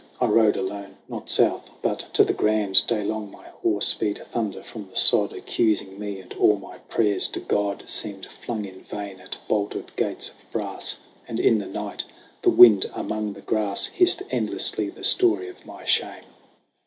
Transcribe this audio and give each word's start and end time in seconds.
I 0.19 0.25
rode 0.25 0.57
alone 0.57 0.97
not 1.07 1.29
south, 1.29 1.69
but 1.83 2.07
to 2.13 2.23
the 2.23 2.33
Grand. 2.33 2.81
Daylong 2.87 3.29
my 3.29 3.43
horse 3.61 3.93
beat 3.93 4.17
thunder 4.25 4.63
from 4.63 4.87
the 4.87 4.95
sod, 4.95 5.31
Accusing 5.31 5.99
me; 5.99 6.19
and 6.19 6.33
all 6.39 6.55
my 6.57 6.79
prayers 6.79 7.27
to 7.27 7.39
God 7.39 7.87
Seemed 7.87 8.25
flung 8.25 8.65
in 8.65 8.81
vain 8.81 9.19
at 9.19 9.37
bolted 9.47 9.95
gates 9.95 10.29
of 10.29 10.51
brass. 10.51 11.01
And 11.27 11.39
in 11.39 11.59
the 11.59 11.67
night 11.67 12.05
the 12.41 12.49
wind 12.49 12.89
among 12.95 13.33
the 13.33 13.41
grass 13.45 13.85
Hissed 13.85 14.23
endlessly 14.31 14.89
the 14.89 15.03
story 15.03 15.49
of 15.49 15.67
my 15.67 15.85
shame. 15.85 16.23